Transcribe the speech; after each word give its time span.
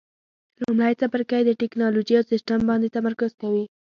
لومړی 0.61 0.93
څپرکی 0.99 1.41
په 1.47 1.53
ټېکنالوجي 1.61 2.13
او 2.17 2.27
سیسټم 2.31 2.59
باندې 2.69 2.93
تمرکز 2.95 3.31
کوي. 3.41 3.63